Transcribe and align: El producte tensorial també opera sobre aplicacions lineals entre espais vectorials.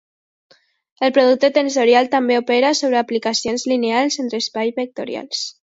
El 1.07 1.13
producte 1.17 1.51
tensorial 1.59 2.09
també 2.15 2.39
opera 2.45 2.73
sobre 2.83 3.01
aplicacions 3.05 3.69
lineals 3.75 4.23
entre 4.27 4.45
espais 4.47 4.79
vectorials. 4.85 5.51